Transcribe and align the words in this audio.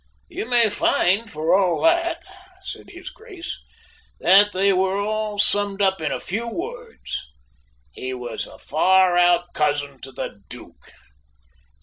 "You 0.29 0.49
may 0.49 0.67
find, 0.71 1.29
for 1.29 1.53
all 1.55 1.79
that," 1.83 2.23
says 2.63 2.85
his 2.87 3.11
Grace, 3.11 3.61
"that 4.19 4.51
they 4.51 4.73
were 4.73 4.97
all 4.97 5.37
summed 5.37 5.79
up 5.79 6.01
in 6.01 6.11
a 6.11 6.19
few 6.19 6.47
words 6.47 7.27
'he 7.91 8.11
was 8.15 8.47
a 8.47 8.57
far 8.57 9.15
out 9.15 9.53
cousin 9.53 10.01
to 10.01 10.11
the 10.11 10.41
Duke.' 10.49 10.91